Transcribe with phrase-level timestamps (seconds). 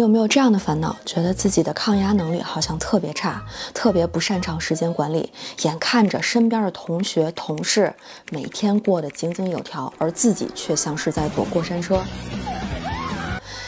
[0.00, 0.96] 你有没有这样的烦恼？
[1.04, 5.30] 觉得自己的抗压能力好像特别差，特别不擅长时间管理，
[5.60, 7.94] 眼看着身边的同学、同事
[8.30, 12.02] 每天过得井井有条，而自己却像是在坐过山车。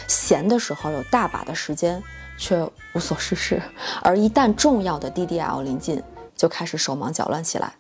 [0.09, 2.03] 闲的时候有大把的时间，
[2.39, 3.61] 却无所事事，
[4.01, 6.03] 而一旦重要的 DDL 临近，
[6.35, 7.75] 就开始手忙脚乱起来。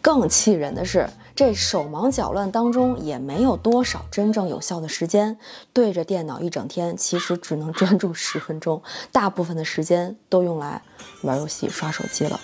[0.00, 5.38] 更气人的是，这手忙脚乱当中也没有多少真正有效的时间。
[5.72, 8.82] 对着电脑一整天，其实只能专注十分钟，
[9.12, 10.82] 大部分的时间都用来
[11.22, 12.40] 玩游戏、刷手机了。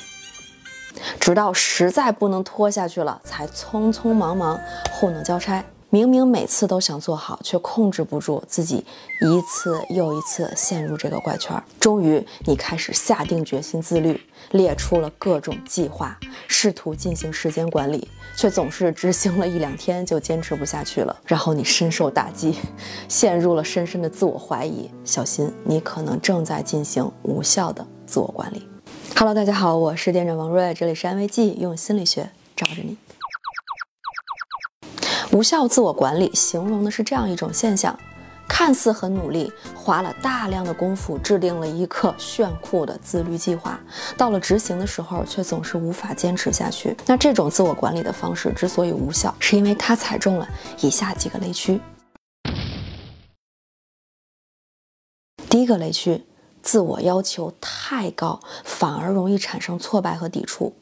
[1.18, 4.60] 直到实在不能拖下去了，才匆匆忙忙
[4.92, 5.64] 糊弄交差。
[5.94, 8.84] 明明每次都想做好，却控制不住自己，
[9.20, 11.54] 一次又一次陷入这个怪圈。
[11.78, 14.20] 终于，你开始下定决心自律，
[14.50, 21.16] 列出了各种计划，试图进行时间管理，却总是执行了一两天就坚持不下去了。
[21.26, 22.58] 然后你深受打击，
[23.08, 24.90] 陷入了深深的自我怀疑。
[25.04, 28.66] 小心，你可能正在进行无效的自我管理。
[29.14, 32.96] Hello，大家好，我是店长王瑞，这里是安慰剂，用心理学罩着你。
[35.34, 37.98] 无效自我管理形容的是这样一种现象：
[38.46, 43.80] 看似很努力，花了大量的功夫制定了一个炫酷的自律计划，
[44.16, 46.96] 到了执行的时候却总是无法坚持下去。
[47.04, 50.48] 那这种自我管理的方式之所以无效，是因为它踩中了
[50.80, 51.80] 以下几个雷区。
[55.50, 56.22] 第一个雷区，
[56.62, 60.72] 自我要求太高，反而容易产生挫败和抵触。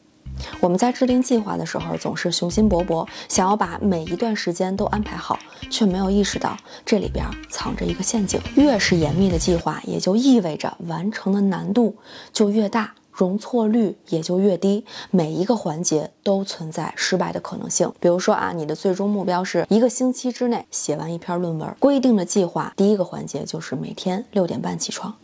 [0.60, 5.38] 我们在制定计划的时候，总是雄心勃勃，想要把每一段时间都安排好，
[5.70, 8.40] 却没有意识到这里边藏着一个陷阱。
[8.56, 11.94] 越是严密的计划，也就意味着完成的难度
[12.32, 17.92] 就越大，容错率也就越低，每一个环节都存在失败的可能性。
[18.00, 25.14] 比如说啊，你的最终目标是一个星期之内写完一篇论文，规定的计划第一个环节就是每天六点半起床，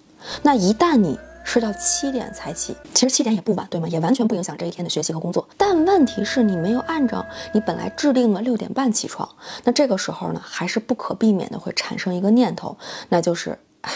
[0.43, 1.19] 那一旦你
[1.49, 3.89] 睡到七点才起，其实七点也不晚，对吗？
[3.89, 5.49] 也完全不影响这一天的学习和工作。
[5.57, 7.25] 但问题是你没有按照
[7.55, 9.27] 你本来制定的六点半起床，
[9.65, 12.77] 那这个时候呢，还是不可避免的会产生一个念头，
[13.09, 13.91] 那就是，哎，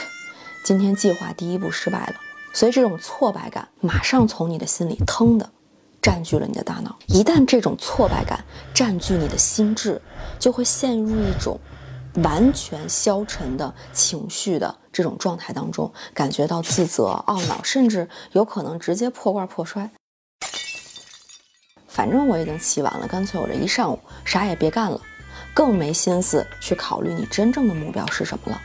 [0.64, 2.14] 今天计划第一步失败了。
[2.54, 5.50] 所以这种挫败感马上从你的心里腾的
[6.00, 6.96] 占据了你的大脑。
[7.06, 10.00] 一旦这种挫败感占据你的心智，
[10.38, 11.60] 就会陷入一种。
[12.16, 19.90] 完全消沉的情绪的这种状态当中，感觉到自责、懊恼，甚至有可能直接破罐破摔。
[21.88, 25.00] 反正我已经起晚了，干脆我这一上午啥也别干了，
[25.54, 28.60] 更没心思去考虑你真正的目标是什么了。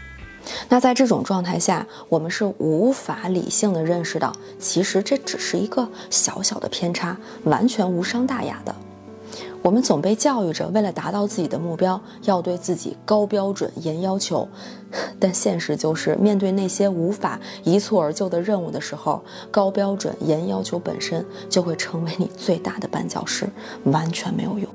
[0.70, 8.74] 那在这种状态下，我们是无法理性的认识到，其实这只是一个小小的偏差，完全无伤大雅的。
[9.68, 14.48] 我们总被教育着，为了达到自己的目标，要对自己高标准、严要求。
[15.20, 23.46] 但现实就是，面对那些无法一蹴而就的任务的时候，高标准、严要求本身就会成为你最大的绊脚石，
[23.84, 24.70] 完全没有用。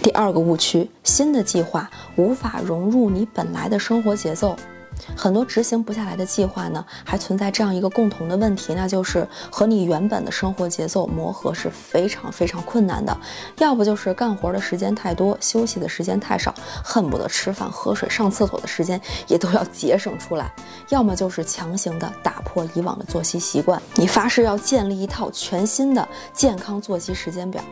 [0.00, 4.54] 第二个误区：新的计划无法融入你本来的生活节奏。
[5.16, 13.16] 很多执行不下来的计划呢，还存在这样一个共同的问题，那就是和你原本的生活节奏磨合是非常非常困难的。
[13.58, 20.46] 要不就是干活的时间太多，休息的时间太少，恨不得吃饭、喝水、上厕所的时间也都要节省出来；
[20.90, 27.62] 要么就是强行的打破以往的作息习惯，你发誓要建立一套全新的健康作息时间表。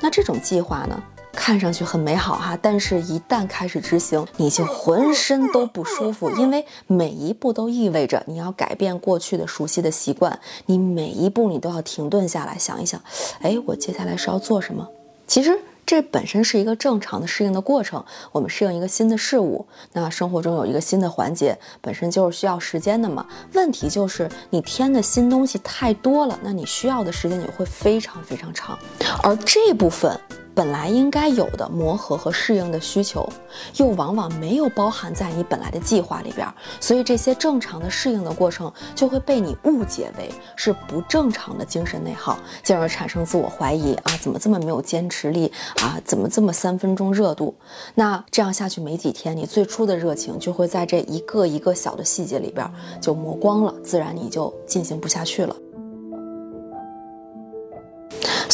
[0.00, 1.02] 那这种计划呢？
[1.36, 13.00] 看上去很美好哈，但是一旦开始执行，你就浑身都不舒服，因为每一步都意味着你要改变过去的熟悉的习惯，你每一步你都要停顿下来想一想，
[13.42, 14.88] 哎，我接下来是要做什么？
[15.28, 23.24] 其实这本身是一个正常的适应的过程，我们适应一个新的事物，那生活中有一个新的环节，本身就是需要时间的嘛。
[23.52, 28.76] 问题就是你添的新东西太多了，那你需要的时间也会非常非常长，
[29.22, 30.18] 而这部分。
[30.56, 33.28] 本来应该有的磨合和适应的需求，
[33.76, 36.48] 又往往没有包含在你本来的计划里边，
[36.80, 47.54] 所以这些正常的适应的过程就会被你误解为是不正常的精神内耗，进而产生自我怀疑啊，怎么这么没有坚持力啊，怎么这么三分钟热度？
[47.94, 52.66] 那这样下去没几天，你最初的热情就会在这一个一个小的细节里边
[52.98, 55.54] 就磨光了，自然你就进行不下去了。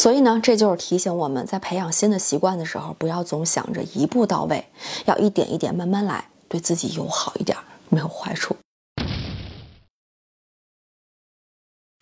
[0.03, 4.65] 所以呢，这就是提醒我们在培养新的习惯的时候，不要总想着一步到位，
[5.05, 7.57] 要一点一点慢慢来，对自己友好一点，
[7.87, 8.53] 没有坏处。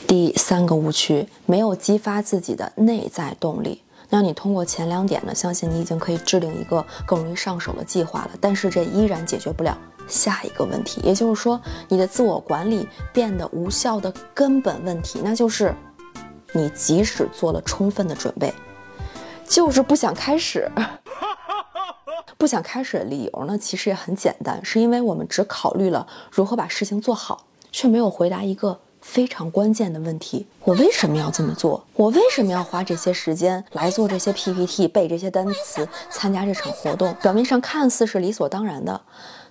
[0.08, 3.84] 第三个误区，没有激发自己的内在动力。
[4.10, 8.32] 那你通过前两点呢，相信你已经可以制定一个更容易上手的计划了。
[8.42, 9.78] 但是这依然解决不了
[10.08, 15.72] 下一个问题，也就是说，你的自我管理变得无效的根本问题，那就是
[16.54, 18.54] 你即使做了充分的准备，
[19.46, 20.70] 就是不想开始。
[22.38, 28.80] 不想开始的理由呢，其实也很简单，是因为我们只考虑了如何把事情做好，却没有回答一个。
[29.02, 31.84] 非常关键的问题：我为什么要这么做？
[31.96, 37.12] 我为什么要花这些时间来做这些 PPT、背这些单词、参加这场活动？
[37.16, 39.02] 表面上看似是理所当然的，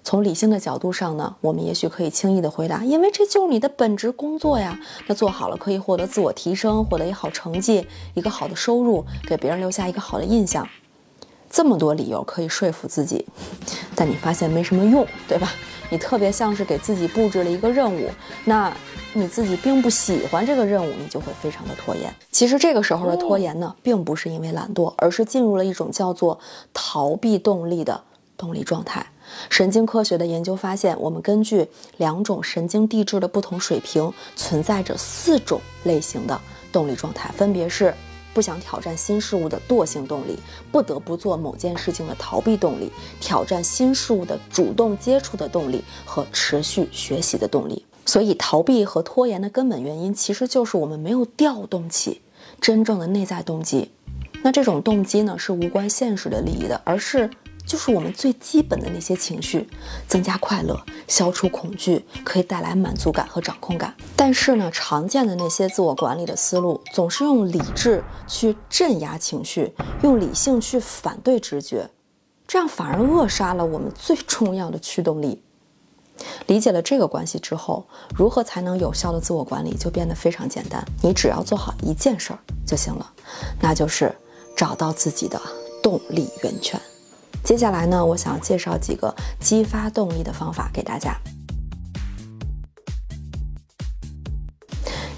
[0.03, 4.79] 从理性的角度上呢，我们也许可以轻易的回答：因为这就是你的本职工作呀。
[5.07, 10.67] 那做好了可以获得自我提升，获得一好成绩，一个好的收入，给别人留下一个好的印象。
[11.49, 13.27] 这么多理由可以说服自己，
[13.95, 15.53] 但你发现没什么用，对吧？
[15.91, 18.11] 你特别像是给自己布置了一个任务，
[18.45, 18.73] 那。
[19.13, 22.15] 你自己并不喜欢这个任务，你就会非常的拖延。
[22.31, 26.39] 其实这个时候的拖延呢，并不是因为懒惰，而是进入了一种叫做
[26.73, 28.01] 逃避动力的
[28.37, 29.05] 动力状态。
[29.49, 31.67] 神经科学的研究发现，我们根据
[31.97, 36.41] 两种神经递质的不同水平，存在着四种类型的
[36.73, 37.95] 动力状态，分别是
[38.33, 40.39] 不想挑战新事物的惰性动力，
[40.71, 42.91] 不得不做某件事情的逃避动力，
[43.21, 47.85] 挑战新事物的主动接触的动力和持续学习的动力。
[48.07, 52.21] 所以，逃避和拖延的根本原因，其实就是我们没有调动起
[52.61, 53.91] 真正的内在动机。
[54.43, 57.29] 那这种动机呢，是无关现实的利益的，而是
[57.67, 59.69] 就是我们最基本的那些情绪：
[60.09, 63.95] 增加快乐、消除恐惧，可以带来满足感和掌控感。
[64.17, 69.73] 但是呢，常见的那些自我管理的思路，总是用理智去镇压情绪，
[70.03, 71.89] 用理性去反对直觉，
[72.47, 75.43] 这样反而扼杀了我们最重要的驱动力。
[76.49, 80.85] 理解了这个关系之后，如何才能有效的自我管理就变得非常简单。
[81.03, 83.11] 你只要做好一件事儿就行了，
[83.61, 84.15] 那就是
[84.57, 85.41] 找到自己的
[85.83, 86.79] 动力源泉。
[87.43, 91.17] 接下来呢，我想介绍几个激发动力的方法给大家。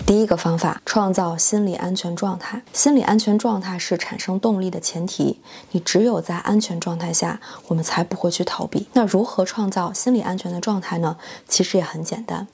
[0.06, 2.62] 第一个方法，创造心理安全状态。
[2.72, 5.40] 心理安全状态是产生动力的前提。
[5.70, 8.88] 你只有在安全状态下，我们才不会去逃避。
[8.92, 11.16] 那如何创造心理安全的状态呢？
[11.48, 12.46] 其实也很简单，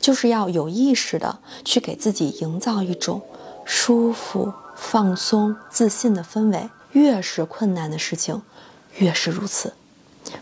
[0.00, 3.22] 就是要有意识的去给自己营造一种
[3.64, 6.68] 舒服、放松、自信的氛围。
[6.92, 8.42] 越是困难的事情，
[9.00, 9.74] 越是如此。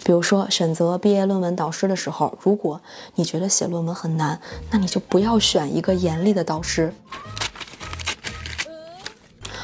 [0.04, 2.80] 比如说，选择毕业论文导师的时候，如果
[3.14, 4.38] 你觉得写论文很难，
[4.70, 6.92] 那你就不要选一个严厉的导师，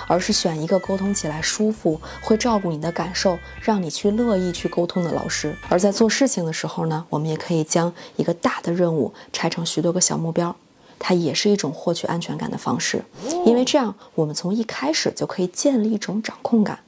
[0.06, 5.54] 而是选一个沟通起来舒服、会照顾你的感受、让你去乐意去沟通的老师。
[5.68, 10.54] 而在做事情的时候呢，我们也可以将一个大的任务拆成许多个小目标，
[10.98, 13.04] 它也是一种获取安全感的方式，
[13.44, 16.78] 因为这样我们从一开始就可以建立一种掌控感。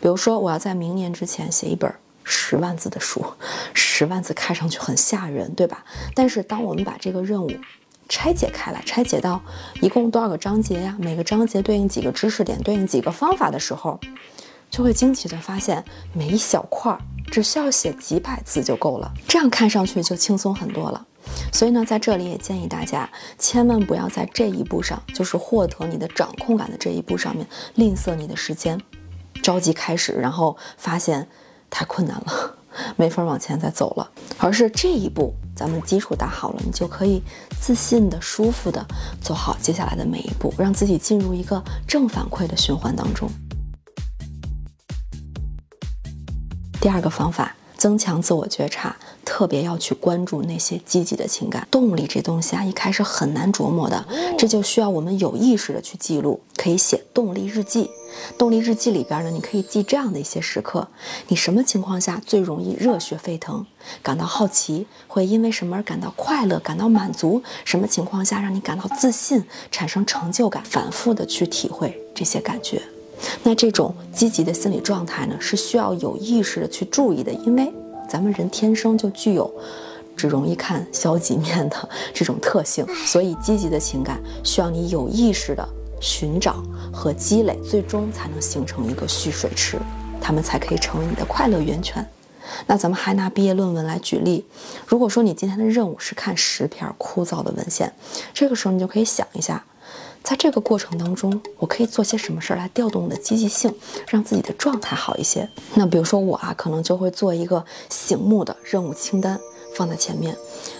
[0.00, 1.92] 比如说，我要在明年之前写一本。
[2.26, 3.22] 十万字的书，
[3.74, 5.84] 十万字看上去很吓人，对吧？
[6.14, 7.50] 但是当我们把这个任务
[8.08, 9.42] 拆解开来，拆解到
[9.82, 10.96] 一共多少个章节呀？
[10.98, 14.00] 每个章节对应几个知识点，对应几个方法的时候，
[14.70, 15.84] 就会惊奇的发现，
[16.14, 16.98] 每一小块
[17.30, 21.06] 只需要写几百字就够了，这样看上去就轻松很多了。
[21.52, 23.06] 所以呢，在这里也建议大家，
[23.38, 28.80] 千万不要在这一步上，就是获得你的掌控感的这一步上面吝啬你的时间，
[29.42, 31.28] 着急开始，然后发现。
[31.70, 32.56] 太困难了，
[32.94, 34.08] 没法往前再走了。
[34.38, 37.20] 而是这一步，咱们基础打好了，你就可以
[37.60, 38.86] 自信的、舒服的
[39.20, 43.28] 做好接下来的每一步，让自己进入一个正反馈的循环当中。
[46.80, 48.96] 第二个方法，增强自我觉察。
[49.24, 54.06] 特别要去关注那些积极的情感动力，这东西啊，一开始很难琢磨的，
[54.38, 56.38] 这就需要我们有意识的去记录。
[56.56, 57.90] 可以写动力日记，
[58.36, 60.86] 动力日记里边呢，你可以记这样的一些时刻：
[61.28, 63.64] 你什么情况下最容易热血沸腾，
[64.02, 67.42] 感到好奇，会因为什么而感到快乐、感到满足？
[67.64, 70.62] 什么情况下让你感到自信、产生成就感？
[70.64, 72.82] 反复的去体会这些感觉。
[73.42, 77.72] 那这种积极的心理状态呢，是需要有意识的去注意的，因为。
[78.06, 79.50] 咱们人天生就具有
[80.14, 85.66] 只容易看消极面的这种特性，所以积极的情感需要你有意识的
[86.02, 86.62] 寻找
[86.92, 89.78] 和积累，最终才能形成一个蓄水池，
[90.20, 92.06] 它们才可以成为你的快乐源泉。
[92.66, 94.44] 那咱们还拿毕业论文来举例，
[94.86, 97.90] 如果说你今天的任务是看十篇枯燥的文献，
[98.34, 99.64] 这个时候你就可以想一下。
[100.24, 103.72] 在这个过程当中，我可以做些什么事儿来调动我的积极性，
[104.08, 105.46] 让自己的状态好一些？
[105.74, 109.38] 那比如说我啊，可能就会做一个醒目的任务清单
[109.76, 110.34] 放在前面，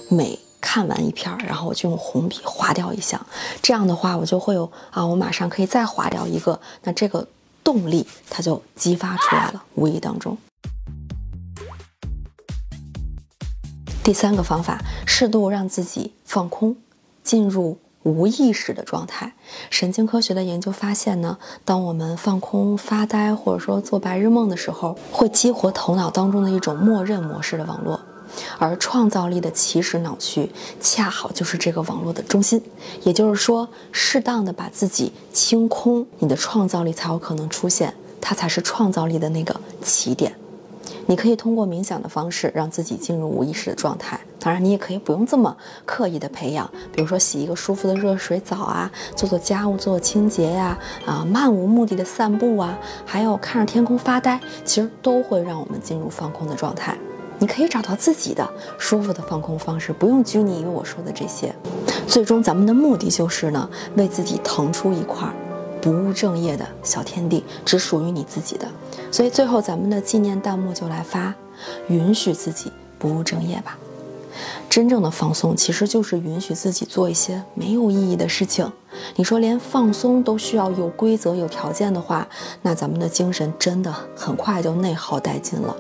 [0.09, 3.21] 每看完一篇，然后我就用红笔划掉一项，
[3.61, 7.29] 这样的话我就会有啊，我马上可以再划掉一个，那这个
[7.63, 10.39] 动力它就激发出来了，无意当中。
[14.03, 16.75] 第三个方法，适度让自己放空，
[17.23, 19.35] 进入无意识的状态。
[19.69, 28.01] 神经科学的研究发现呢，当我们放空、发呆或者说做白日梦的时候，会激活头脑当中的一种默认模式的网络，
[28.59, 32.63] 而创造力的起始脑区恰好就是这个网络的中心。
[33.03, 40.35] 也就是说，适当的把自己清空，你的创造力才有可能出现，它才是创造力的那个起点。
[41.07, 44.19] 你可以通过冥想的方式让自己进入无意识的状态。
[44.39, 45.57] 当然，你也可以不用这么
[45.87, 56.97] 刻意的培养，比如说洗一个舒服的热水澡啊，做做家务、做做清洁呀，啊，漫无目的的散步啊，还有看着天空发呆，其实都会让我们进入放空的状态。
[57.39, 61.55] 你可以找到自己的舒服的放空方式，不用拘泥于我说的这些。
[62.07, 65.29] 最终，咱们的目的就是呢，为自己腾出一块
[65.85, 68.67] 不务正业的小天地，只属于你自己的。
[69.13, 71.35] 所以最后，咱们的纪念弹幕就来发：
[71.89, 73.77] 允许自己不务正业吧。
[74.71, 78.73] 真正的放松，其实就是允许自己做一些没有意义的事情。
[79.17, 82.27] 你说连放松都需要有规则、有条件的话，
[82.63, 85.77] 那咱们的精神真的很快就内耗殆尽了。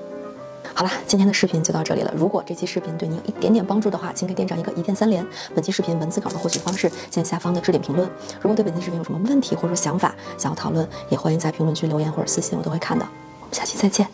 [0.76, 2.12] 好了，今天的视频就到这里了。
[2.16, 5.24] 如果这期视频对你有一点点帮助的话，请给店长一个一键三连。
[5.54, 8.08] 本期视频文字稿的获取方式见下方的置顶评论。
[8.40, 13.06] 如果对本期视频有什么问题或者想法想要讨论，也欢迎在评论区留言或者私信，我都会看的。
[13.40, 14.08] 我们下期再见，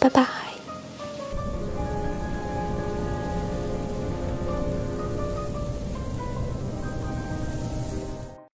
[0.00, 0.53] 拜拜。